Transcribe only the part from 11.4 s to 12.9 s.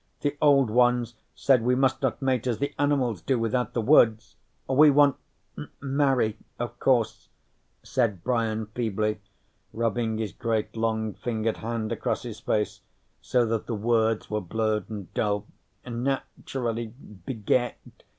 hand across his face